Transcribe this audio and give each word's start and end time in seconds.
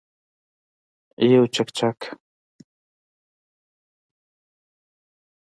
یو 1.33 1.43
چکچک 1.55 1.99